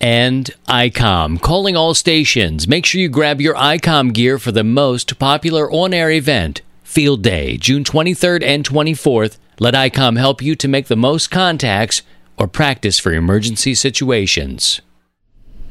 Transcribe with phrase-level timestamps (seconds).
[0.00, 2.66] And ICOM, calling all stations.
[2.66, 7.22] Make sure you grab your ICOM gear for the most popular on air event, Field
[7.22, 9.36] Day, June 23rd and 24th.
[9.58, 12.00] Let ICOM help you to make the most contacts
[12.38, 14.80] or practice for emergency situations.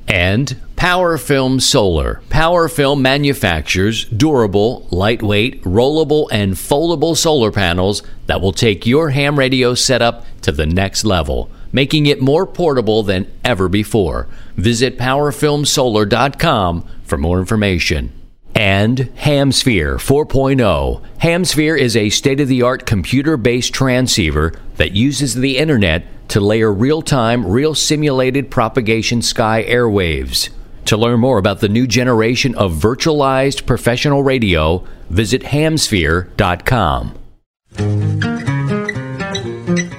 [0.08, 2.22] And PowerFilm Solar.
[2.30, 9.74] PowerFilm manufactures durable, lightweight, rollable, and foldable solar panels that will take your ham radio
[9.74, 14.28] setup to the next level, making it more portable than ever before.
[14.56, 18.12] Visit PowerFilmSolar.com for more information.
[18.56, 21.02] And Hamsphere 4.0.
[21.20, 26.40] Hamsphere is a state of the art computer based transceiver that uses the internet to
[26.40, 30.50] layer real time, real simulated propagation sky airwaves.
[30.86, 37.16] To learn more about the new generation of virtualized professional radio, visit hamsphere.com.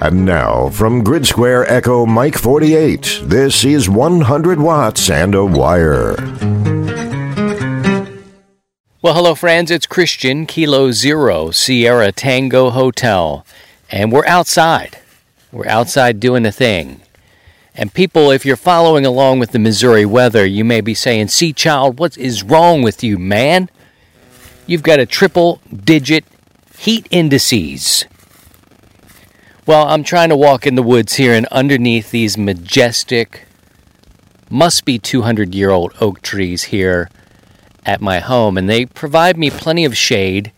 [0.03, 6.15] And now, from Grid Square Echo Mike 48, this is 100 Watts and a Wire.
[9.03, 9.69] Well, hello, friends.
[9.69, 13.45] It's Christian, Kilo Zero, Sierra Tango Hotel.
[13.91, 14.97] And we're outside.
[15.51, 17.01] We're outside doing the thing.
[17.75, 21.53] And people, if you're following along with the Missouri weather, you may be saying, See,
[21.53, 23.69] child, what is wrong with you, man?
[24.65, 26.25] You've got a triple digit
[26.75, 28.05] heat indices.
[29.65, 33.45] Well, I'm trying to walk in the woods here, and underneath these majestic,
[34.49, 37.09] must be 200 year old oak trees here
[37.85, 40.51] at my home, and they provide me plenty of shade.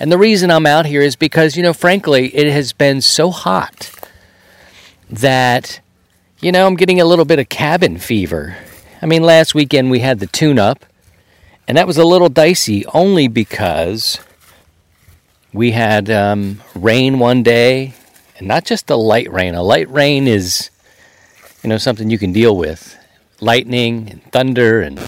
[0.00, 3.30] And the reason I'm out here is because, you know, frankly, it has been so
[3.30, 3.90] hot
[5.08, 5.80] that
[6.40, 8.56] you know, I'm getting a little bit of cabin fever.
[9.00, 10.84] I mean, last weekend we had the tune up,
[11.66, 14.20] and that was a little dicey only because
[15.52, 17.94] we had um, rain one day,
[18.38, 19.54] and not just a light rain.
[19.54, 20.70] A light rain is,
[21.62, 22.96] you know, something you can deal with.
[23.40, 25.00] Lightning and thunder and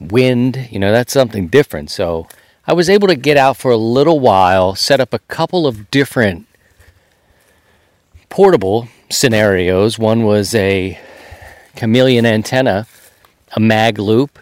[0.00, 1.90] wind, you know, that's something different.
[1.90, 2.26] So
[2.66, 5.90] I was able to get out for a little while, set up a couple of
[5.90, 6.46] different
[8.28, 9.98] portable scenarios.
[9.98, 10.98] One was a
[11.76, 12.86] chameleon antenna,
[13.52, 14.38] a mag loop,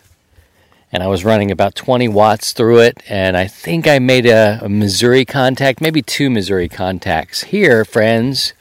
[0.91, 3.03] and I was running about 20 watts through it.
[3.09, 7.45] And I think I made a, a Missouri contact, maybe two Missouri contacts.
[7.45, 8.55] Here, friends,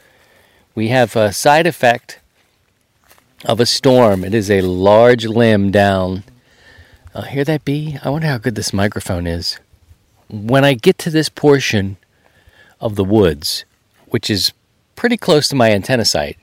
[0.76, 2.20] we have a side effect
[3.46, 4.24] of a storm.
[4.24, 6.24] It is a large limb down.
[7.14, 7.98] Uh, hear that bee?
[8.04, 9.60] I wonder how good this microphone is.
[10.30, 11.98] When I get to this portion
[12.82, 13.64] of the woods,
[14.08, 14.52] which is
[14.96, 16.38] pretty close to my antenna site,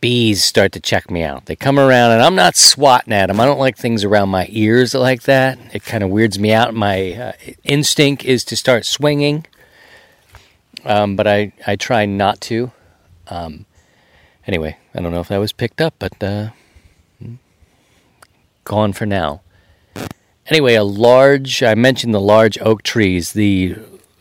[0.00, 1.46] bees start to check me out.
[1.46, 3.40] They come around, and I'm not swatting at them.
[3.40, 5.58] I don't like things around my ears like that.
[5.72, 6.74] It kind of weirds me out.
[6.74, 7.32] My uh,
[7.64, 9.46] instinct is to start swinging,
[10.84, 12.72] um, but I, I try not to.
[13.28, 13.66] Um,
[14.46, 16.50] anyway, I don't know if that was picked up, but uh,
[18.64, 19.40] gone for now.
[20.48, 23.32] Anyway, a large, I mentioned the large oak trees.
[23.32, 23.76] The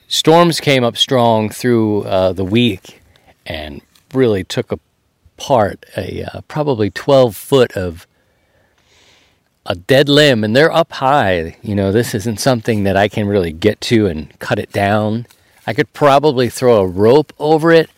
[0.07, 3.02] storms came up strong through uh, the week
[3.46, 3.81] and
[4.13, 4.72] really took
[5.38, 8.07] apart a uh, probably 12 foot of
[9.66, 11.57] a dead limb and they're up high.
[11.62, 15.28] You know this isn't something that i can really get to and cut it down.
[15.68, 17.90] I could probably throw a rope over it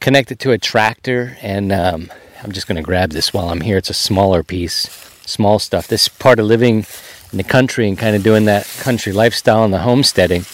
[0.00, 2.10] connect it to a tractor and um,
[2.42, 3.76] i'm just going to grab this while i'm here.
[3.76, 4.88] It's a smaller piece
[5.26, 5.86] small stuff.
[5.86, 6.86] This part of living
[7.30, 10.44] in the country and kind of doing that country lifestyle and the homesteading.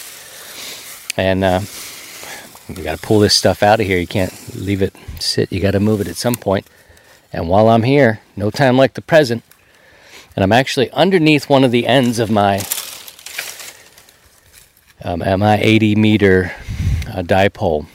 [1.16, 1.60] And uh,
[2.68, 3.98] you got to pull this stuff out of here.
[3.98, 5.52] You can't leave it sit.
[5.52, 6.66] You got to move it at some point.
[7.32, 9.42] And while I'm here, no time like the present,
[10.34, 12.62] and I'm actually underneath one of the ends of my
[15.02, 16.52] um, my 80 meter
[17.08, 17.86] uh, dipole.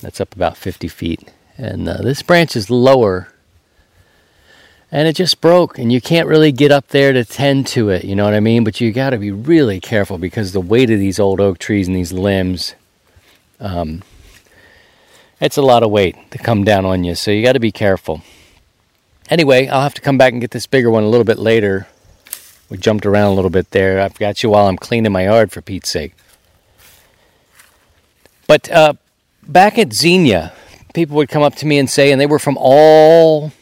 [0.00, 3.28] That's up about 50 feet, and uh, this branch is lower.
[4.94, 8.04] And it just broke, and you can't really get up there to tend to it,
[8.04, 8.62] you know what I mean?
[8.62, 11.88] But you got to be really careful because the weight of these old oak trees
[11.88, 12.74] and these limbs,
[13.58, 14.02] um,
[15.42, 17.72] it's a lot of weight to come down on you, so you got to be
[17.72, 18.22] careful.
[19.28, 21.88] Anyway, I'll have to come back and get this bigger one a little bit later.
[22.70, 24.00] We jumped around a little bit there.
[24.00, 26.14] I've got you while I'm cleaning my yard, for Pete's sake.
[28.46, 28.94] But uh,
[29.42, 30.52] back at Xenia,
[30.94, 33.52] people would come up to me and say, and they were from all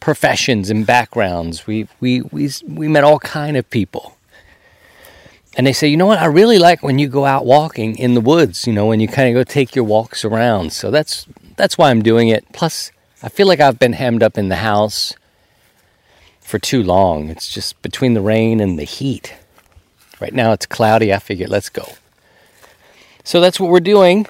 [0.00, 1.66] professions and backgrounds.
[1.66, 4.17] We we we we met all kind of people.
[5.56, 6.18] And they say, you know what?
[6.18, 8.66] I really like when you go out walking in the woods.
[8.66, 10.72] You know, when you kind of go take your walks around.
[10.72, 12.52] So that's that's why I'm doing it.
[12.52, 12.92] Plus,
[13.22, 15.14] I feel like I've been hemmed up in the house
[16.40, 17.28] for too long.
[17.28, 19.34] It's just between the rain and the heat.
[20.20, 21.12] Right now it's cloudy.
[21.12, 21.92] I figured let's go.
[23.24, 24.26] So that's what we're doing.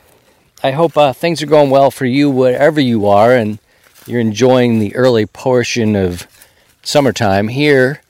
[0.62, 3.59] I hope uh, things are going well for you wherever you are and
[4.06, 6.26] you're enjoying the early portion of
[6.82, 8.00] summertime here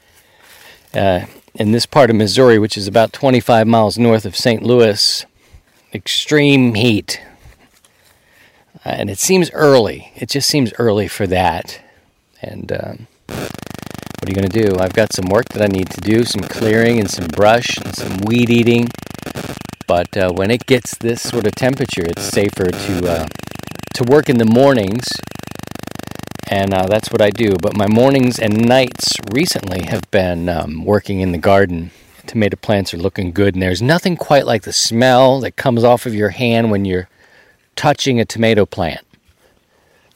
[0.95, 1.27] uh,
[1.59, 4.63] in this part of Missouri, which is about 25 miles north of St.
[4.63, 5.27] Louis.
[5.93, 7.21] Extreme heat.
[8.87, 10.13] Uh, and it seems early.
[10.15, 11.81] It just seems early for that.
[12.41, 14.79] And um, what are you going to do?
[14.79, 17.95] I've got some work that I need to do some clearing and some brush and
[17.95, 18.89] some weed eating.
[19.89, 23.27] But uh, when it gets this sort of temperature, it's safer to, uh,
[23.95, 25.09] to work in the mornings
[26.49, 27.55] and uh, that's what I do.
[27.61, 31.91] But my mornings and nights recently have been um, working in the garden.
[32.27, 36.07] Tomato plants are looking good, and there's nothing quite like the smell that comes off
[36.07, 37.09] of your hand when you're
[37.77, 39.01] touching a tomato plant.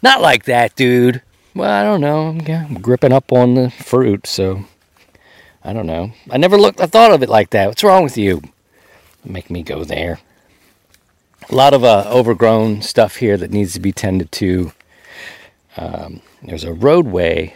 [0.03, 1.23] Not like that, dude.
[1.55, 2.29] Well, I don't know.
[2.29, 4.65] I'm, I'm gripping up on the fruit, so
[5.63, 6.13] I don't know.
[6.31, 6.81] I never looked.
[6.81, 7.69] I thought of it like that.
[7.69, 8.43] What's wrong with you?
[9.25, 10.19] Make me go there.
[11.51, 14.73] A lot of uh, overgrown stuff here that needs to be tended to.
[15.77, 17.55] Um, there's a roadway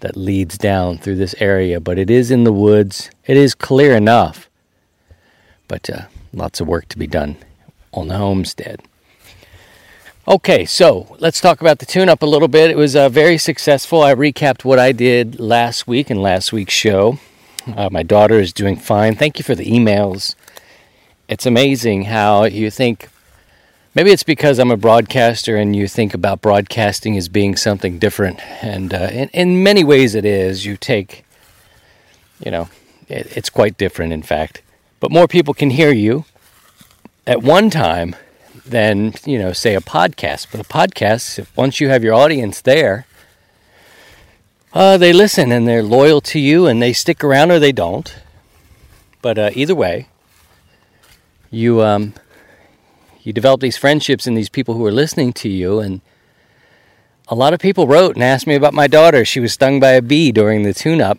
[0.00, 3.10] that leads down through this area, but it is in the woods.
[3.26, 4.48] It is clear enough,
[5.66, 7.36] but uh, lots of work to be done
[7.92, 8.82] on the homestead.
[10.26, 12.70] Okay, so let's talk about the tune up a little bit.
[12.70, 14.02] It was uh, very successful.
[14.02, 17.18] I recapped what I did last week in last week's show.
[17.66, 19.14] Uh, my daughter is doing fine.
[19.16, 20.34] Thank you for the emails.
[21.28, 23.08] It's amazing how you think
[23.98, 28.38] maybe it's because I'm a broadcaster and you think about broadcasting as being something different.
[28.62, 30.64] And uh, in, in, many ways, it is.
[30.64, 31.24] You take,
[32.38, 32.68] you know,
[33.08, 34.62] it, it's quite different, in fact.
[35.00, 36.26] But more people can hear you
[37.26, 38.14] at one time
[38.64, 40.46] than, you know, say a podcast.
[40.52, 43.04] But a podcast, once you have your audience there,
[44.72, 48.14] uh, they listen and they're loyal to you and they stick around or they don't.
[49.22, 50.06] But uh, either way,
[51.50, 52.14] you um,
[53.22, 55.80] you develop these friendships and these people who are listening to you.
[55.80, 56.00] And
[57.28, 59.24] a lot of people wrote and asked me about my daughter.
[59.24, 61.18] She was stung by a bee during the tune up.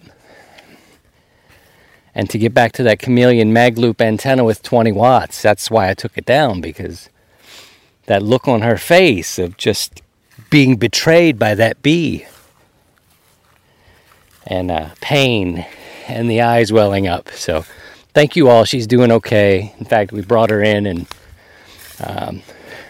[2.16, 5.90] And to get back to that chameleon mag loop antenna with 20 watts, that's why
[5.90, 7.10] I took it down because
[8.08, 10.02] that look on her face of just
[10.50, 12.26] being betrayed by that bee
[14.48, 15.66] and uh, pain
[16.08, 17.30] and the eyes welling up.
[17.30, 17.64] So,
[18.14, 18.66] thank you all.
[18.66, 19.76] She's doing okay.
[19.78, 21.08] In fact, we brought her in and
[22.02, 22.42] um,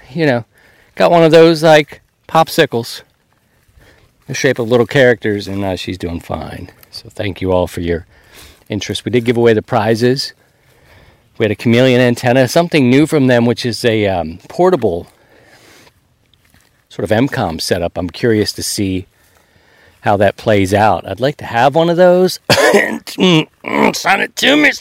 [0.10, 0.46] you know,
[0.96, 3.04] got one of those like popsicles,
[4.28, 6.72] the shape of little characters, and uh, she's doing fine.
[6.92, 8.06] So thank you all for your
[8.70, 9.06] interest.
[9.06, 10.34] We did give away the prizes.
[11.38, 15.08] We had a chameleon antenna, something new from them, which is a um, portable
[16.90, 17.98] sort of EmComm setup.
[17.98, 19.08] I'm curious to see
[20.02, 21.08] how that plays out.
[21.08, 22.40] I'd like to have one of those.
[22.52, 23.48] Sign
[24.22, 24.72] it to me.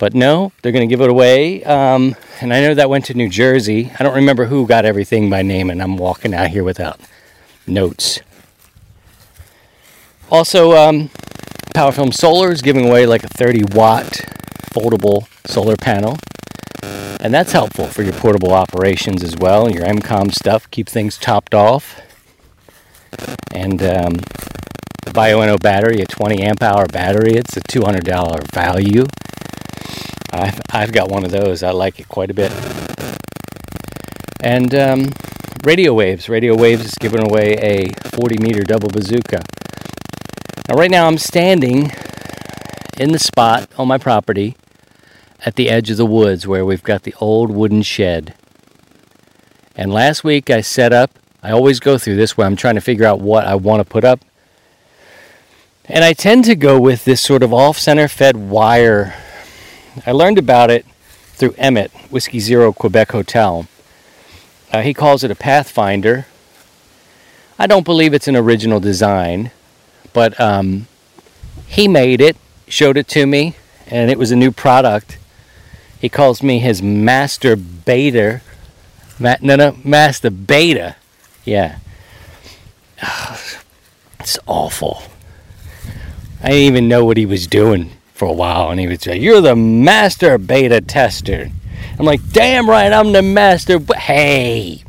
[0.00, 1.62] But no, they're going to give it away.
[1.62, 3.92] Um, and I know that went to New Jersey.
[3.98, 6.98] I don't remember who got everything by name, and I'm walking out here without
[7.66, 8.20] notes.
[10.30, 11.10] Also, um,
[11.74, 14.06] PowerFilm Solar is giving away like a 30 watt
[14.72, 16.16] foldable solar panel.
[17.20, 21.54] And that's helpful for your portable operations as well, your EmComm stuff, keep things topped
[21.54, 22.00] off.
[23.52, 24.14] And um,
[25.04, 29.04] the BioEnno battery, a 20 amp hour battery, it's a $200 value.
[30.32, 31.62] I've, I've got one of those.
[31.62, 32.52] I like it quite a bit.
[34.42, 35.12] And um,
[35.64, 36.28] Radio Waves.
[36.28, 39.42] Radio Waves is giving away a 40 meter double bazooka.
[40.68, 41.90] Now, right now, I'm standing
[42.98, 44.56] in the spot on my property
[45.44, 48.34] at the edge of the woods where we've got the old wooden shed.
[49.74, 52.80] And last week, I set up, I always go through this where I'm trying to
[52.80, 54.20] figure out what I want to put up.
[55.86, 59.14] And I tend to go with this sort of off center fed wire
[60.06, 60.86] I learned about it
[61.34, 63.66] through Emmett, Whiskey Zero Quebec Hotel.
[64.72, 66.26] Uh, he calls it a Pathfinder.
[67.58, 69.50] I don't believe it's an original design,
[70.12, 70.86] but um,
[71.66, 72.36] he made it,
[72.68, 73.56] showed it to me,
[73.86, 75.18] and it was a new product.
[76.00, 78.40] He calls me his master beta.
[79.18, 80.96] Ma- no, no, master beta.
[81.44, 81.78] Yeah.
[84.20, 85.02] It's awful.
[86.42, 87.90] I didn't even know what he was doing
[88.20, 91.50] for a while, and he would say, "You're the master beta tester."
[91.98, 94.84] I'm like, "Damn right, I'm the master." But hey,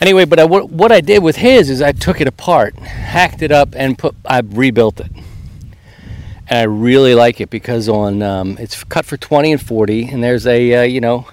[0.00, 3.52] Anyway, but I, what I did with his is I took it apart, hacked it
[3.52, 5.10] up, and put I rebuilt it.
[6.48, 10.24] And I really like it because on um, it's cut for 20 and 40, and
[10.24, 11.28] there's a uh, you know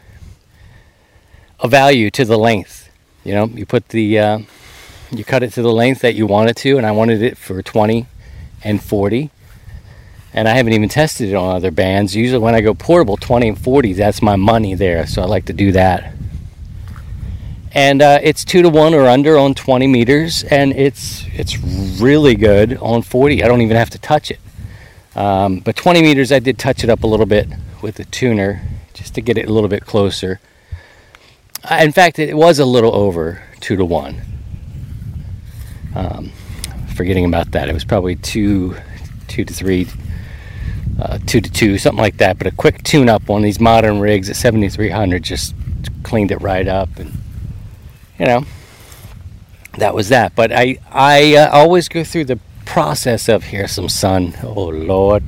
[1.62, 2.90] a value to the length.
[3.24, 4.40] You know, you put the uh,
[5.12, 7.38] you cut it to the length that you want it to, and I wanted it
[7.38, 8.06] for 20
[8.64, 9.32] and 40.
[10.34, 12.16] And I haven't even tested it on other bands.
[12.16, 15.06] Usually, when I go portable, 20 and 40, that's my money there.
[15.06, 16.14] So I like to do that.
[17.72, 21.58] And uh, it's two to one or under on 20 meters, and it's it's
[22.00, 23.44] really good on 40.
[23.44, 24.40] I don't even have to touch it.
[25.16, 27.48] Um, but 20 meters, I did touch it up a little bit
[27.82, 28.62] with the tuner
[28.94, 30.40] just to get it a little bit closer.
[31.64, 34.22] Uh, in fact, it was a little over two to one.
[35.96, 36.32] Um,
[36.96, 38.76] forgetting about that, it was probably two,
[39.28, 39.88] two to three,
[41.00, 42.38] uh, two to two, something like that.
[42.38, 45.56] But a quick tune-up on these modern rigs at 7300 just
[46.04, 47.12] cleaned it right up, and
[48.20, 48.46] you know,
[49.78, 50.36] that was that.
[50.36, 54.34] But I I uh, always go through the process of here's some sun.
[54.44, 55.24] Oh Lord,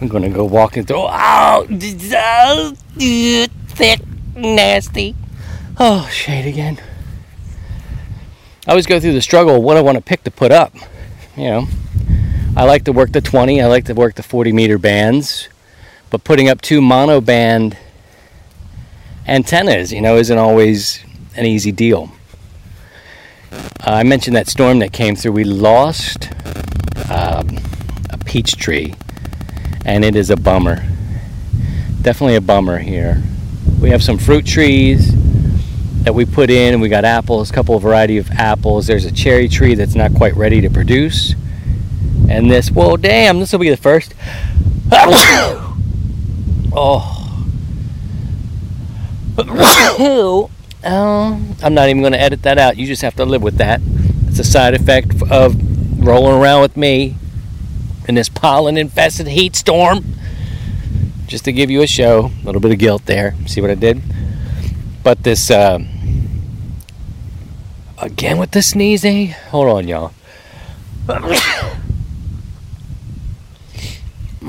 [0.00, 1.06] I'm gonna go walking through.
[1.08, 1.66] Oh,
[3.68, 4.00] thick,
[4.34, 5.14] nasty.
[5.78, 6.80] Oh, shade again.
[8.66, 10.74] I always go through the struggle of what I want to pick to put up.
[11.36, 11.68] You know,
[12.56, 15.48] I like to work the 20, I like to work the 40 meter bands,
[16.10, 17.76] but putting up two mono band
[19.26, 21.04] antennas, you know, isn't always
[21.36, 22.10] an easy deal.
[23.52, 25.32] Uh, I mentioned that storm that came through.
[25.32, 26.28] We lost
[27.10, 27.58] um,
[28.10, 28.94] a peach tree,
[29.84, 30.84] and it is a bummer.
[32.02, 33.22] Definitely a bummer here.
[33.80, 35.14] We have some fruit trees
[36.02, 38.88] that we put in, and we got apples, a couple of variety of apples.
[38.88, 41.34] There's a cherry tree that's not quite ready to produce,
[42.28, 42.70] and this.
[42.70, 44.14] Well, damn, this will be the first.
[46.72, 47.16] oh.
[50.82, 52.78] Um, I'm not even going to edit that out.
[52.78, 53.82] You just have to live with that.
[54.28, 55.54] It's a side effect of
[56.02, 57.16] rolling around with me
[58.08, 60.14] in this pollen infested heat storm.
[61.26, 63.34] Just to give you a show, a little bit of guilt there.
[63.46, 64.02] See what I did?
[65.02, 65.80] But this, uh,
[67.98, 69.28] again with the sneezing.
[69.50, 70.12] Hold on, y'all.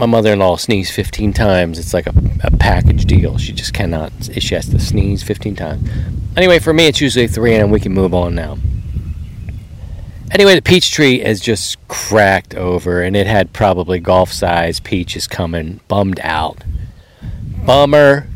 [0.01, 1.77] My mother in law sneezed 15 times.
[1.77, 3.38] It's like a, a package deal.
[3.38, 5.88] She just cannot, she has to sneeze 15 times.
[6.36, 8.58] Anyway, for me, it's usually three, and we can move on now.
[10.31, 15.27] Anyway, the peach tree is just cracked over, and it had probably golf size peaches
[15.27, 16.63] coming, bummed out.
[17.63, 18.27] Bummer.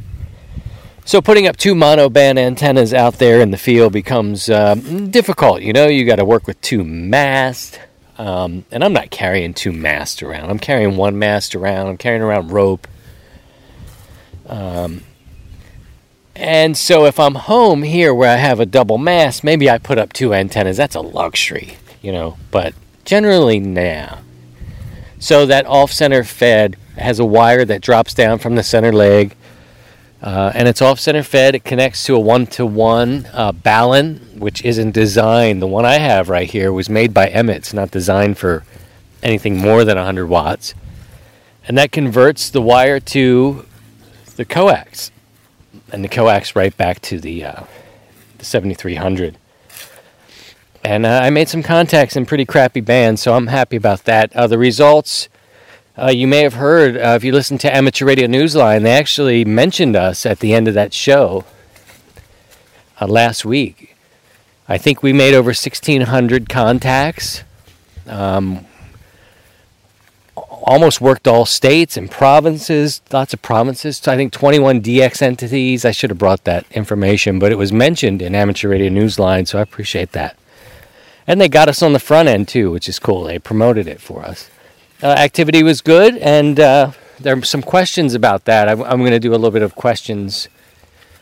[1.03, 5.63] So putting up two monoband antennas out there in the field becomes uh, difficult.
[5.63, 7.79] You know, you got to work with two masts,
[8.17, 10.49] um, and I'm not carrying two masts around.
[10.49, 11.87] I'm carrying one mast around.
[11.87, 12.87] I'm carrying around rope.
[14.47, 15.01] Um,
[16.35, 19.97] and so if I'm home here where I have a double mast, maybe I put
[19.97, 20.77] up two antennas.
[20.77, 24.19] That's a luxury you know, but generally, nah.
[25.17, 29.35] So that off center fed has a wire that drops down from the center leg.
[30.25, 31.53] Uh, and it's off center fed.
[31.53, 35.61] It connects to a one to one Balun, which isn't designed.
[35.61, 37.57] The one I have right here was made by Emmett.
[37.57, 38.63] It's not designed for
[39.21, 40.73] anything more than 100 watts.
[41.67, 43.67] And that converts the wire to
[44.35, 45.11] the coax.
[45.91, 47.63] And the coax right back to the, uh,
[48.39, 49.37] the 7300
[50.85, 54.35] and uh, I made some contacts in pretty crappy bands, so I'm happy about that.
[54.35, 55.29] Uh, the results,
[55.97, 59.45] uh, you may have heard uh, if you listen to Amateur Radio Newsline, they actually
[59.45, 61.45] mentioned us at the end of that show
[62.99, 63.95] uh, last week.
[64.67, 67.43] I think we made over 1,600 contacts.
[68.07, 68.65] Um,
[70.35, 74.05] almost worked all states and provinces, lots of provinces.
[74.07, 75.85] I think 21 DX entities.
[75.85, 79.59] I should have brought that information, but it was mentioned in Amateur Radio Newsline, so
[79.59, 80.35] I appreciate that.
[81.27, 83.23] And they got us on the front end too, which is cool.
[83.23, 84.49] They promoted it for us.
[85.05, 88.67] Uh, activity was good, and uh, there are some questions about that.
[88.67, 90.47] I, am going to do a little bit of questions.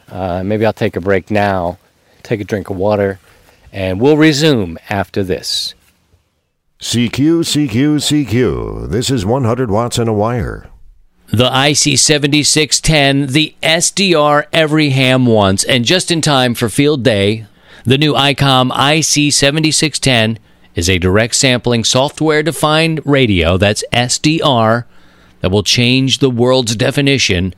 [0.07, 1.77] Uh, maybe I'll take a break now,
[2.23, 3.19] take a drink of water,
[3.73, 5.73] and we'll resume after this.
[6.79, 8.89] CQ, CQ, CQ.
[8.89, 10.69] This is 100 watts in a wire.
[11.27, 17.47] The IC7610, the SDR every ham wants, and just in time for field day,
[17.83, 20.37] the new ICOM IC7610
[20.75, 24.85] is a direct sampling software defined radio, that's SDR,
[25.41, 27.53] that will change the world's definition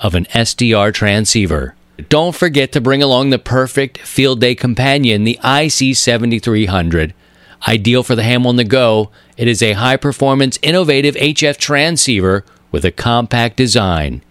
[0.00, 1.74] of an SDR transceiver.
[2.08, 7.12] Don't forget to bring along the perfect field day companion, the IC7300.
[7.66, 12.44] Ideal for the ham on the go, it is a high performance, innovative HF transceiver
[12.70, 14.22] with a compact design.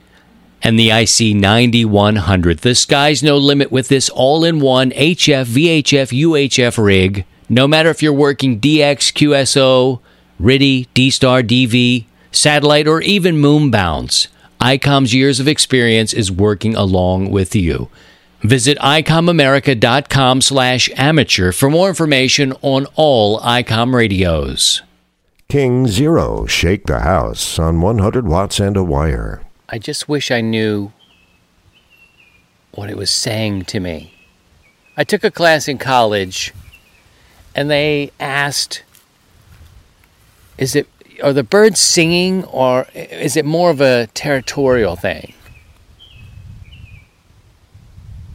[0.64, 2.60] and the IC 9100.
[2.60, 7.26] The sky's no limit with this all in one HF, VHF, UHF rig.
[7.50, 10.02] No matter if you're working DX, QSO,
[10.42, 14.28] RTTY, D Star, DV, satellite, or even moon bounce,
[14.60, 17.90] ICOM's years of experience is working along with you.
[18.42, 24.84] Visit icomamerica.com slash amateur for more information on all ICOM radios.
[25.48, 29.42] King Zero, shake the house on 100 watts and a wire.
[29.70, 30.92] I just wish I knew
[32.74, 34.14] what it was saying to me.
[34.98, 36.54] I took a class in college
[37.58, 38.84] and they asked
[40.58, 40.88] is it
[41.24, 45.34] are the birds singing or is it more of a territorial thing?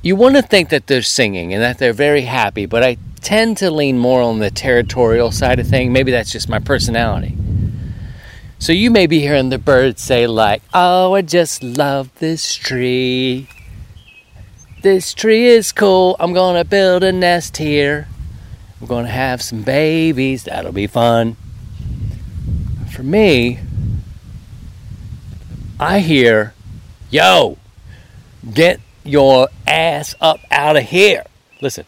[0.03, 3.57] You want to think that they're singing and that they're very happy, but I tend
[3.59, 5.93] to lean more on the territorial side of thing.
[5.93, 7.37] Maybe that's just my personality.
[8.59, 13.49] So you may be hearing the birds say, like, Oh, I just love this tree.
[14.83, 16.17] This tree is cool.
[16.19, 18.09] I'm going to build a nest here.
[18.83, 20.43] We're going to have some babies.
[20.45, 21.37] That'll be fun.
[22.91, 23.61] For me,
[25.79, 26.53] I hear,
[27.13, 27.59] Yo,
[28.55, 31.25] get your ass up out of here.
[31.61, 31.85] Listen.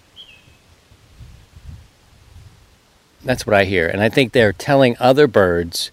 [3.24, 3.88] That's what I hear.
[3.88, 5.90] And I think they're telling other birds,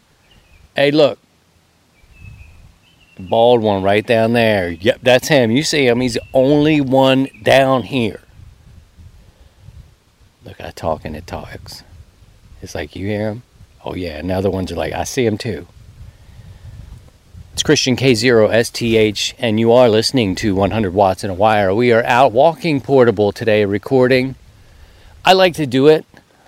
[0.76, 1.18] hey, look,
[3.18, 4.70] bald one right down there.
[4.70, 5.50] Yep, that's him.
[5.50, 6.02] You see him.
[6.02, 8.20] He's the only one down here.
[10.44, 11.84] Look, I talk and it talks.
[12.62, 13.44] It's like, you hear him?
[13.86, 14.18] Oh, yeah.
[14.18, 15.68] And the other ones are like, I see him too.
[17.54, 21.76] It's Christian K0STH, and you are listening to 100 Watts in a Wire.
[21.76, 24.36] We are out walking portable today, recording.
[25.26, 26.06] I like to do it.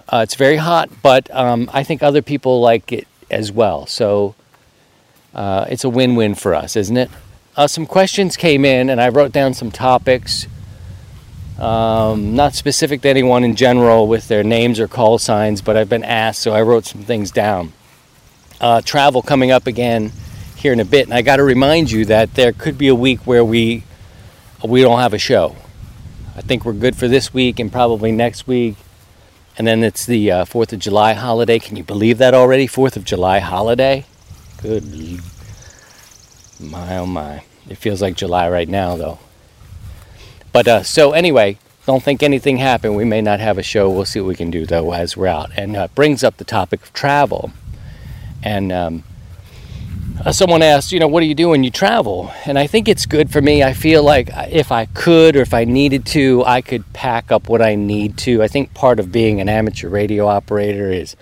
[0.07, 3.85] Uh, it's very hot, but um, I think other people like it as well.
[3.85, 4.33] So
[5.35, 7.11] uh, it's a win win for us, isn't it?
[7.55, 10.47] Uh, some questions came in, and I wrote down some topics.
[11.59, 15.89] Um, not specific to anyone in general with their names or call signs, but I've
[15.89, 17.73] been asked, so I wrote some things down.
[18.59, 20.11] Uh, travel coming up again
[20.55, 22.95] here in a bit, and I got to remind you that there could be a
[22.95, 23.83] week where we
[24.63, 25.55] we don't have a show.
[26.35, 28.77] I think we're good for this week and probably next week.
[29.57, 31.59] And then it's the uh, 4th of July holiday.
[31.59, 32.67] Can you believe that already?
[32.67, 34.05] 4th of July holiday?
[34.61, 35.19] Good.
[36.59, 37.43] My, oh my.
[37.69, 39.19] It feels like July right now, though.
[40.53, 42.95] But uh, so, anyway, don't think anything happened.
[42.95, 43.89] We may not have a show.
[43.89, 45.51] We'll see what we can do, though, as we're out.
[45.57, 47.51] And uh, brings up the topic of travel.
[48.41, 49.03] And um,
[50.23, 52.31] uh, someone asked, you know, what do you do when you travel?
[52.45, 53.63] And I think it's good for me.
[53.63, 57.49] I feel like if I could or if I needed to, I could pack up
[57.49, 58.43] what I need to.
[58.43, 61.15] I think part of being an amateur radio operator is,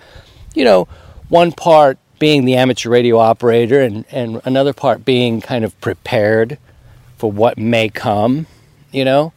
[0.54, 0.86] you know,
[1.28, 6.58] one part being the amateur radio operator and, and another part being kind of prepared
[7.16, 8.46] for what may come,
[8.92, 9.32] you know.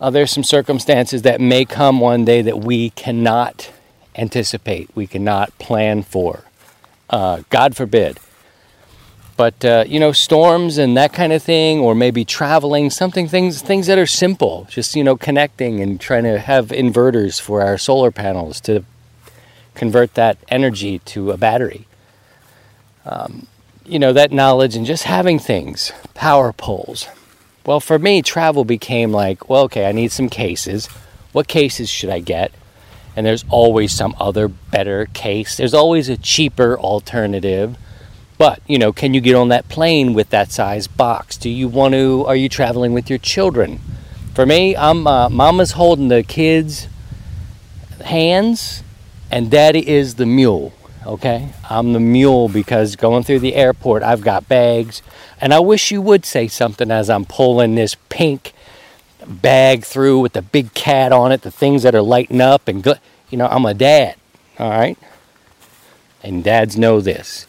[0.00, 3.72] Uh, there's some circumstances that may come one day that we cannot
[4.14, 6.44] anticipate, we cannot plan for.
[7.10, 8.18] Uh, God forbid
[9.38, 13.62] but uh, you know storms and that kind of thing or maybe traveling something things
[13.62, 17.78] things that are simple just you know connecting and trying to have inverters for our
[17.78, 18.84] solar panels to
[19.74, 21.86] convert that energy to a battery
[23.06, 23.46] um,
[23.86, 27.06] you know that knowledge and just having things power poles
[27.66, 30.86] well for me travel became like well okay i need some cases.
[31.32, 32.52] What cases should i get?
[33.14, 35.56] And there's always some other better case.
[35.56, 37.76] There's always a cheaper alternative.
[38.38, 41.36] But, you know, can you get on that plane with that size box?
[41.36, 43.80] Do you want to, are you traveling with your children?
[44.34, 46.86] For me, I'm, uh, mama's holding the kids'
[48.04, 48.84] hands
[49.32, 50.72] and daddy is the mule,
[51.08, 51.48] okay?
[51.68, 55.02] I'm the mule because going through the airport, I've got bags.
[55.40, 58.52] And I wish you would say something as I'm pulling this pink
[59.26, 62.86] bag through with the big cat on it, the things that are lighting up and,
[63.30, 64.16] you know, I'm a dad,
[64.58, 64.98] all right?
[66.22, 67.46] And dads know this.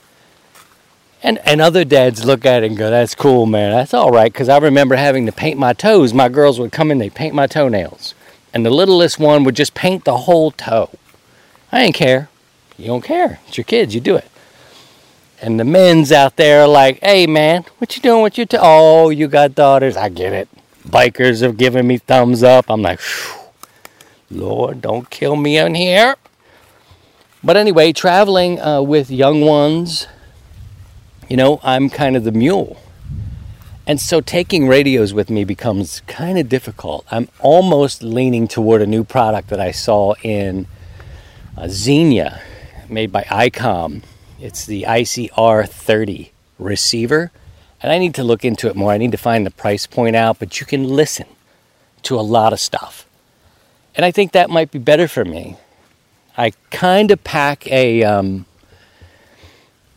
[1.22, 3.72] And, and other dads look at it and go, that's cool, man.
[3.72, 4.32] That's all right.
[4.32, 6.13] Because I remember having to paint my toes.
[6.13, 8.15] My girls would come in, they paint my toenails.
[8.54, 10.91] And the littlest one would just paint the whole toe.
[11.72, 12.30] I didn't care.
[12.79, 13.39] You don't care.
[13.47, 13.93] It's your kids.
[13.93, 14.27] You do it.
[15.41, 18.59] And the men's out there are like, hey, man, what you doing with your toe?
[18.61, 19.95] Oh, you got daughters.
[19.95, 20.49] I get it.
[20.87, 22.65] Bikers have given me thumbs up.
[22.69, 22.99] I'm like,
[24.31, 26.15] Lord, don't kill me in here.
[27.43, 30.07] But anyway, traveling uh, with young ones
[31.29, 32.81] you know, I'm kind of the mule.
[33.85, 37.05] And so taking radios with me becomes kind of difficult.
[37.11, 40.65] I'm almost leaning toward a new product that I saw in
[41.55, 42.41] uh, Xenia,
[42.89, 44.04] made by ICOM.
[44.39, 47.32] It's the ICR 30 receiver.
[47.82, 48.91] And I need to look into it more.
[48.91, 51.28] I need to find the price point out, but you can listen
[52.04, 53.08] to a lot of stuff.
[53.95, 55.58] And I think that might be better for me.
[56.38, 58.45] I kind of pack a, um,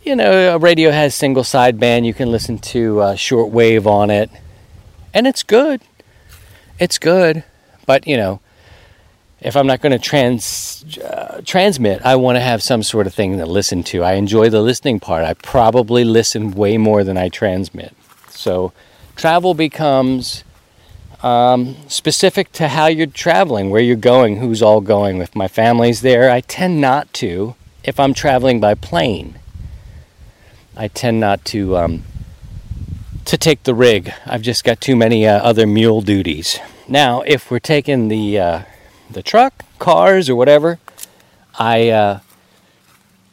[0.03, 2.05] you know, a radio has single sideband.
[2.05, 4.31] You can listen to uh, shortwave on it,
[5.15, 5.83] and it's good.
[6.81, 7.45] It's good,
[7.87, 8.41] but you know,
[9.43, 13.15] if I'm not going to trans uh, transmit, I want to have some sort of
[13.15, 14.05] thing to listen to.
[14.05, 15.25] I enjoy the listening part.
[15.25, 17.95] I probably listen way more than I transmit.
[18.31, 18.73] So
[19.17, 20.45] travel becomes
[21.23, 25.21] um, specific to how you're traveling, where you're going, who's all going.
[25.21, 27.57] If my family's there, I tend not to.
[27.83, 29.41] If I'm traveling by plane,
[30.77, 32.05] I tend not to um,
[33.25, 34.13] to take the rig.
[34.25, 36.61] I've just got too many uh, other mule duties.
[36.87, 38.63] Now, if we're taking the uh,
[39.13, 40.79] the truck, cars, or whatever,
[41.59, 42.21] I uh,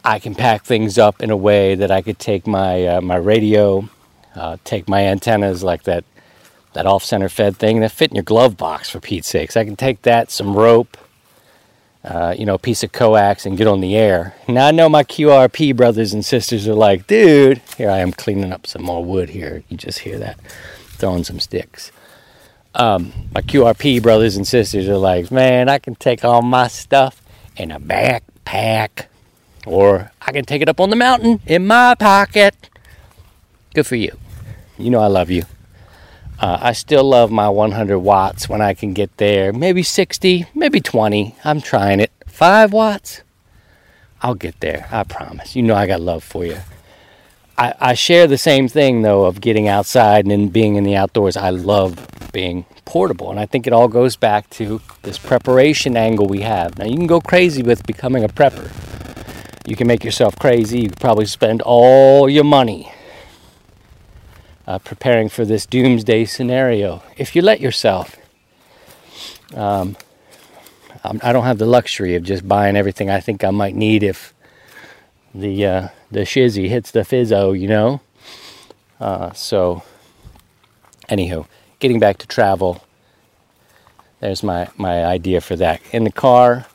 [0.03, 3.15] I can pack things up in a way that I could take my uh, my
[3.15, 3.89] radio,
[4.35, 6.03] uh, take my antennas like that
[6.73, 9.57] that off center fed thing that fit in your glove box for Pete's sakes.
[9.57, 10.97] I can take that, some rope,
[12.03, 14.35] uh, you know, a piece of coax, and get on the air.
[14.47, 18.53] Now I know my QRP brothers and sisters are like, dude, here I am cleaning
[18.53, 19.63] up some more wood here.
[19.67, 20.39] You just hear that,
[20.97, 21.91] throwing some sticks
[22.75, 27.21] um, my QRP brothers and sisters are like, man, I can take all my stuff
[27.57, 29.05] in a backpack,
[29.65, 32.69] or I can take it up on the mountain in my pocket.
[33.73, 34.17] Good for you.
[34.77, 35.43] You know I love you.
[36.39, 39.51] Uh, I still love my 100 watts when I can get there.
[39.51, 41.35] Maybe 60, maybe 20.
[41.43, 42.11] I'm trying it.
[42.27, 43.21] Five watts.
[44.21, 44.87] I'll get there.
[44.89, 45.55] I promise.
[45.55, 46.57] You know I got love for you.
[47.57, 51.35] I, I share the same thing though of getting outside and being in the outdoors.
[51.35, 51.97] I love
[52.31, 56.77] being portable, and I think it all goes back to this preparation angle we have.
[56.77, 58.71] Now you can go crazy with becoming a prepper.
[59.67, 60.81] You can make yourself crazy.
[60.81, 62.91] You could probably spend all your money
[64.65, 68.15] uh, preparing for this doomsday scenario if you let yourself.
[69.53, 69.97] Um,
[71.03, 74.33] I don't have the luxury of just buying everything I think I might need if
[75.33, 78.01] the uh, the shizzy hits the fizzo, you know.
[78.99, 79.83] Uh, so,
[81.07, 81.45] anywho,
[81.79, 82.83] getting back to travel.
[84.19, 85.81] There's my my idea for that.
[85.91, 86.65] In the car,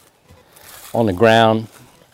[0.93, 1.69] on the ground,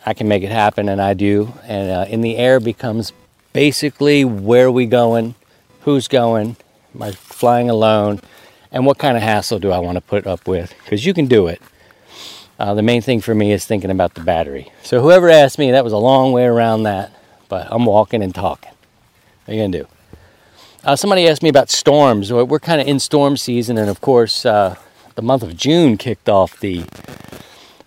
[0.05, 1.53] I can make it happen, and I do.
[1.63, 3.13] And uh, in the air becomes
[3.53, 5.35] basically where we going,
[5.81, 6.57] who's going,
[6.93, 8.19] am I flying alone,
[8.71, 10.73] and what kind of hassle do I want to put up with?
[10.83, 11.61] Because you can do it.
[12.59, 14.71] Uh, the main thing for me is thinking about the battery.
[14.83, 17.11] So whoever asked me, that was a long way around that,
[17.49, 18.71] but I'm walking and talking.
[19.45, 19.87] What are you gonna do?
[20.83, 22.33] Uh, somebody asked me about storms.
[22.33, 24.75] We're kind of in storm season, and of course, uh,
[25.15, 26.85] the month of June kicked off the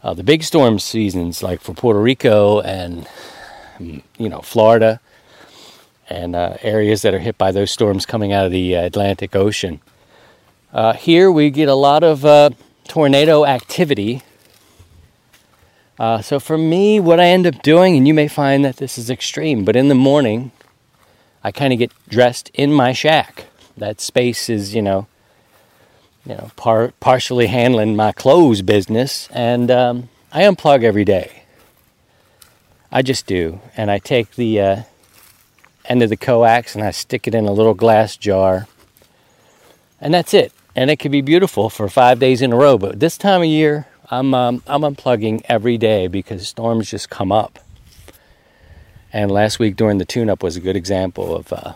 [0.03, 3.07] uh, the big storm seasons, like for Puerto Rico and
[3.79, 5.01] mm, you know Florida
[6.09, 9.81] and uh, areas that are hit by those storms coming out of the Atlantic Ocean.
[10.73, 12.55] Uh, here we get a lot of
[12.87, 14.23] tornado activity
[15.99, 18.99] uh, so for me, what I end up doing, and you may find that this
[18.99, 20.51] is extreme, but in the morning,
[21.45, 23.45] I kind of get dressed in my shack.
[23.77, 25.07] That space is, you know,
[26.25, 31.43] you know, par- partially handling my clothes business, and um, I unplug every day.
[32.91, 34.83] I just do, and I take the uh,
[35.85, 38.67] end of the coax and I stick it in a little glass jar,
[40.01, 40.53] and that's it.
[40.77, 42.79] And it can be beautiful for five days in a row.
[42.79, 47.31] But this time of year, I'm um, I'm unplugging every day because storms just come
[47.31, 47.59] up.
[49.15, 51.75] And last week during the tune-up was a good example of, uh,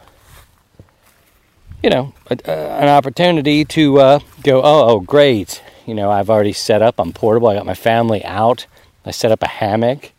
[1.85, 4.61] you know, a, an opportunity to uh, go.
[4.61, 5.62] Oh, oh, great!
[5.87, 6.98] You know, I've already set up.
[6.98, 7.46] I'm portable.
[7.46, 8.66] I got my family out.
[9.05, 10.11] I set up a hammock.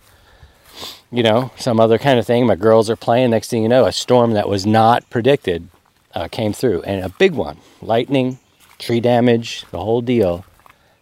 [1.12, 2.45] You know, some other kind of thing.
[2.45, 3.32] My girls are playing.
[3.32, 5.67] Next thing you know, a storm that was not predicted
[6.15, 7.58] uh, came through, and a big one.
[7.82, 8.39] Lightning,
[8.77, 10.45] tree damage, the whole deal.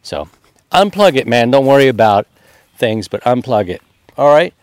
[0.02, 0.30] So
[0.72, 1.52] unplug it, man.
[1.52, 2.26] Don't worry about
[2.76, 3.84] things, but unplug it.
[4.18, 4.56] All right?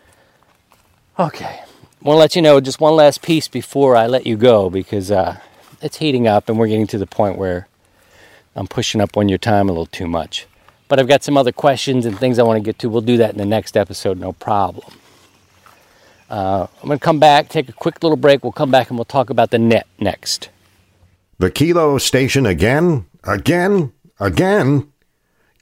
[1.17, 1.61] Okay.
[2.01, 5.09] Want to let you know just one last piece before I let you go because
[5.09, 5.37] uh,
[5.81, 7.67] it's heating up and we're getting to the point where
[8.55, 10.45] I'm pushing up on your time a little too much.
[10.87, 12.89] But I've got some other questions and things I want to get to.
[12.89, 14.93] We'll do that in the next episode, no problem.
[16.29, 18.43] Uh, I'm going to come back, take a quick little break.
[18.43, 20.49] We'll come back and we'll talk about the net next.
[21.39, 23.05] The Kilo station again?
[23.23, 23.93] Again?
[24.19, 24.91] Again?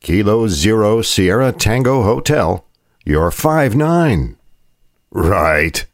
[0.02, 2.66] Kilo Zero Sierra Tango Hotel,
[3.06, 4.38] you're 5 9.
[5.14, 5.86] Right.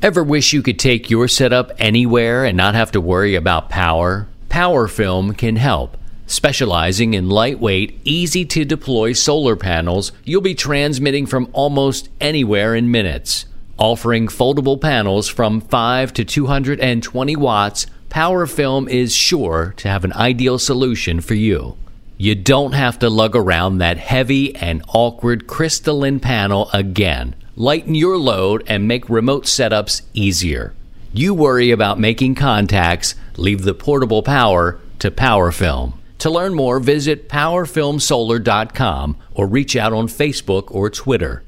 [0.00, 4.26] Ever wish you could take your setup anywhere and not have to worry about power?
[4.48, 5.98] PowerFilm can help.
[6.26, 12.90] Specializing in lightweight, easy to deploy solar panels, you'll be transmitting from almost anywhere in
[12.90, 13.44] minutes.
[13.78, 20.58] Offering foldable panels from 5 to 220 watts PowerFilm is sure to have an ideal
[20.58, 21.76] solution for you.
[22.16, 27.34] You don't have to lug around that heavy and awkward crystalline panel again.
[27.56, 30.74] Lighten your load and make remote setups easier.
[31.12, 35.92] You worry about making contacts, leave the portable power to PowerFilm.
[36.20, 41.42] To learn more, visit powerfilmsolar.com or reach out on Facebook or Twitter.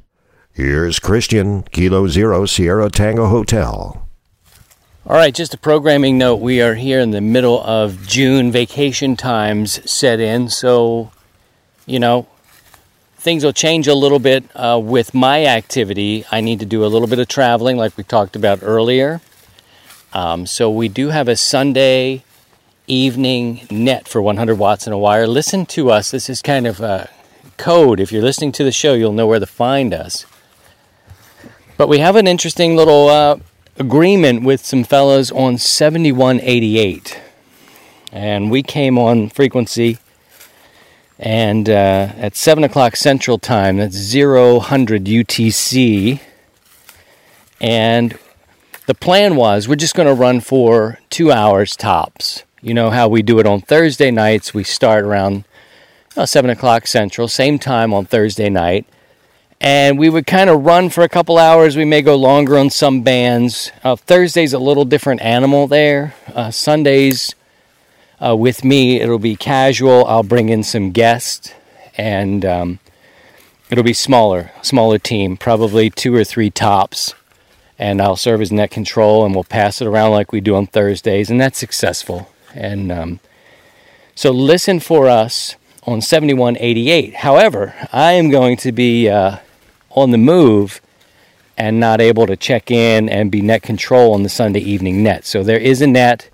[0.53, 4.07] Here's Christian, Kilo Zero Sierra Tango Hotel.
[5.07, 6.37] All right, just a programming note.
[6.37, 8.53] We are here in the middle of June.
[8.53, 10.49] Vacation times set in.
[10.49, 11.13] So,
[11.87, 12.27] you know,
[13.25, 16.25] things will change a little bit uh, with my activity.
[16.31, 19.21] I need to do a little bit of traveling, like we talked about earlier.
[20.13, 22.23] Um, so, we do have a Sunday
[22.87, 25.27] evening net for 100 watts and a wire.
[25.27, 26.13] Listen to us.
[26.13, 27.11] This is kind of a
[27.57, 27.99] code.
[27.99, 30.27] If you're listening to the show, you'll know where to find us.
[31.77, 33.09] But we have an interesting little.
[33.09, 33.39] Uh,
[33.77, 37.21] agreement with some fellows on 7188.
[38.13, 39.99] And we came on frequency
[41.19, 46.21] and uh, at 7 o'clock Central Time, that's 0100 UTC.
[47.61, 48.19] And
[48.87, 52.45] the plan was we're just going to run for two hours tops.
[52.61, 54.55] You know how we do it on Thursday nights.
[54.55, 55.45] We start around
[56.17, 58.87] uh, 7 o'clock Central, same time on Thursday night
[59.65, 61.75] and we would kind of run for a couple hours.
[61.75, 63.73] We may go longer on some bands.
[63.83, 66.15] Uh, Thursday's a little different animal there.
[66.35, 67.35] Uh, Sundays,
[68.21, 70.05] uh, with me, it'll be casual.
[70.07, 71.53] I'll bring in some guests,
[71.97, 72.79] and um,
[73.71, 77.15] it'll be smaller, smaller team, probably two or three tops.
[77.79, 80.67] And I'll serve as net control, and we'll pass it around like we do on
[80.67, 82.31] Thursdays, and that's successful.
[82.55, 83.21] And um,
[84.15, 87.15] so, listen for us on 7188.
[87.17, 89.39] However, I am going to be uh,
[89.91, 90.81] on the move
[91.57, 95.25] and not able to check in and be net control on the Sunday evening net.
[95.25, 96.29] So there is a net,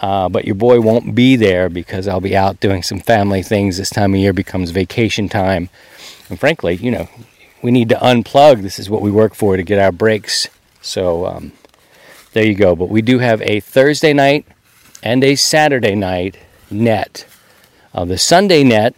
[0.00, 3.78] uh, but your boy won't be there because I'll be out doing some family things.
[3.78, 5.70] This time of year becomes vacation time.
[6.28, 7.08] And frankly, you know,
[7.62, 8.62] we need to unplug.
[8.62, 10.48] This is what we work for to get our breaks.
[10.80, 11.52] So um,
[12.32, 12.76] there you go.
[12.76, 14.46] But we do have a Thursday night
[15.02, 16.38] and a Saturday night
[16.70, 17.26] net.
[17.92, 18.94] Uh, the Sunday net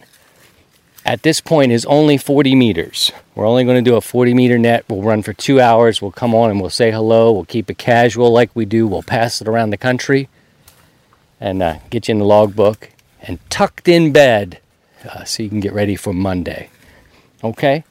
[1.03, 3.11] at this point is only 40 meters.
[3.33, 4.85] We're only going to do a 40 meter net.
[4.87, 5.99] We'll run for two hours.
[5.99, 7.31] We'll come on and we'll say hello.
[7.31, 8.87] We'll keep it casual like we do.
[8.87, 10.29] We'll pass it around the country
[11.41, 12.89] and uh, get you in the logbook
[13.21, 14.61] and tucked in bed
[15.03, 16.69] uh, so you can get ready for Monday.
[17.43, 17.83] Okay?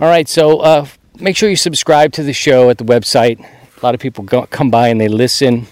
[0.00, 0.86] All right, so uh,
[1.20, 3.38] make sure you subscribe to the show at the website.
[3.40, 5.66] A lot of people go, come by and they listen.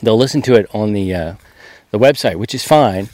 [0.00, 1.34] They'll listen to it on the, uh,
[1.90, 3.10] the website, which is fine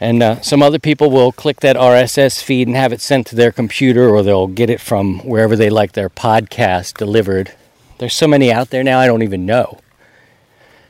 [0.00, 3.36] and uh, some other people will click that RSS feed and have it sent to
[3.36, 7.52] their computer, or they'll get it from wherever they like their podcast delivered.
[7.98, 9.80] There's so many out there now, I don't even know.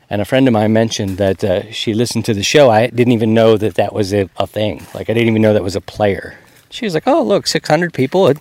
[0.09, 2.69] And a friend of mine mentioned that uh, she listened to the show.
[2.69, 4.85] I didn't even know that that was a, a, thing.
[4.93, 6.39] Like, I didn't even know that was a player.
[6.71, 8.25] She was like, oh, look, 600 people.
[8.25, 8.33] I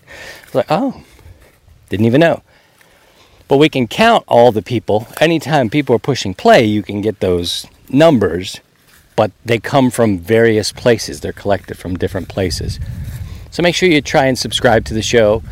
[0.45, 1.03] was like, oh,
[1.91, 2.43] didn't even know.
[3.49, 5.09] But we can count all the people.
[5.21, 8.61] Anytime people are pushing play, you can get those numbers
[9.19, 11.19] but they come from various places.
[11.19, 12.79] They're collected from different places.
[13.51, 15.43] So make sure you try and subscribe to the show.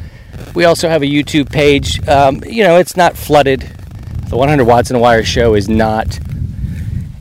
[0.55, 1.99] We also have a YouTube page.
[2.07, 3.69] Um, you know, it's not flooded.
[4.29, 6.19] The 100 Watts in a Wire show is not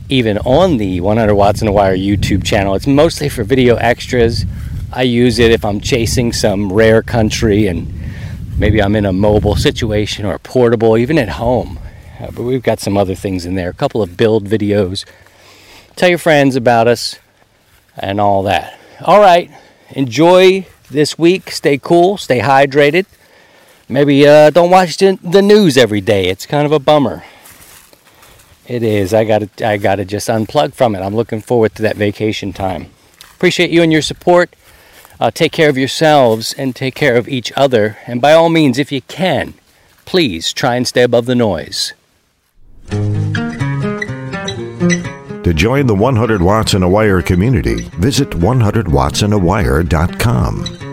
[0.08, 2.74] even on the 100 Watts in a Wire YouTube channel.
[2.74, 4.44] It's mostly for video extras.
[4.92, 7.92] I use it if I'm chasing some rare country and
[8.58, 11.78] maybe I'm in a mobile situation or portable, even at home.
[12.20, 13.70] Uh, but we've got some other things in there.
[13.70, 15.04] A couple of build videos
[15.96, 17.18] Tell your friends about us
[17.96, 18.78] and all that.
[19.00, 19.50] All right.
[19.92, 21.50] Enjoy this week.
[21.50, 22.18] Stay cool.
[22.18, 23.06] Stay hydrated.
[23.88, 26.26] Maybe uh, don't watch the, news every day.
[26.26, 27.22] It's kind of a bummer.
[28.66, 29.14] It is.
[29.14, 29.66] I got to.
[29.66, 31.00] I got to just unplug from it.
[31.00, 32.90] I'm looking forward to that vacation time.
[33.34, 34.56] Appreciate you and your support.
[35.20, 37.96] Uh, take care of yourselves and take care of each other.
[38.06, 39.54] And by all means, if you can,
[40.04, 41.92] please try and stay above the noise.
[42.90, 42.94] To
[45.54, 50.85] join the 100 Watts in a Wire community, visit 100wattsandawire.com.